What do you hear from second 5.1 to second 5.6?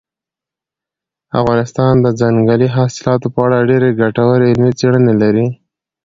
لري.